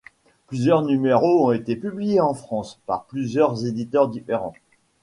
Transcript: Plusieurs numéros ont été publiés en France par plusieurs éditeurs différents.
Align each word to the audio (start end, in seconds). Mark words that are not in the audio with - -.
Plusieurs 0.47 0.81
numéros 0.81 1.45
ont 1.47 1.51
été 1.51 1.75
publiés 1.75 2.21
en 2.21 2.33
France 2.33 2.79
par 2.87 3.05
plusieurs 3.05 3.67
éditeurs 3.67 4.07
différents. 4.07 4.55